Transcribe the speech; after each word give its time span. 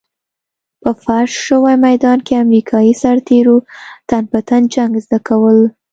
په 0.81 0.89
فرش 1.03 1.31
شوي 1.47 1.75
ميدان 1.87 2.19
کې 2.25 2.33
امريکايي 2.45 2.93
سرتېرو 3.01 3.57
تن 4.09 4.23
په 4.31 4.39
تن 4.47 4.61
جنګ 4.73 4.91
زده 5.05 5.19
کول. 5.27 5.59